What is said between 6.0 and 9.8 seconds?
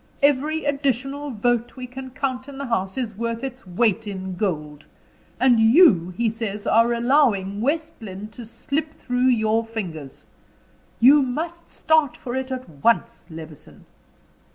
he says are allowing West Lynne to slip through your